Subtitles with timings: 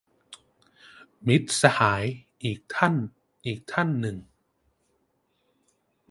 [1.27, 2.03] มิตรสหาย
[2.43, 2.95] อีกท่าน
[3.45, 4.17] อีกท่านหนึ่ง